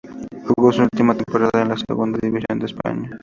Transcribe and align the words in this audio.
Jugó 0.47 0.71
su 0.71 0.81
última 0.81 1.13
temporada 1.13 1.61
en 1.61 1.69
la 1.69 1.77
Segunda 1.77 2.17
División 2.17 2.57
de 2.57 2.65
España. 2.65 3.19